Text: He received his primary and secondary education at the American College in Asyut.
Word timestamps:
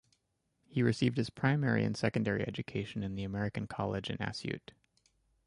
He 0.65 0.81
received 0.81 1.17
his 1.17 1.29
primary 1.29 1.83
and 1.85 1.95
secondary 1.95 2.41
education 2.47 3.03
at 3.03 3.15
the 3.15 3.23
American 3.23 3.67
College 3.67 4.09
in 4.09 4.17
Asyut. 4.17 4.71